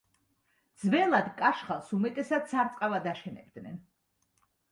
[0.83, 3.77] ძველად კაშხალს უმეტესად სარწყავად აშენებდნენ.